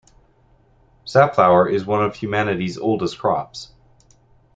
Safflower 1.05 1.69
is 1.69 1.85
one 1.85 2.03
of 2.03 2.15
humanity's 2.15 2.79
oldest 2.79 3.19
crops. 3.19 3.71